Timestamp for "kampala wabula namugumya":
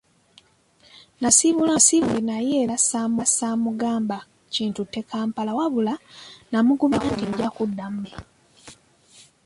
5.09-7.07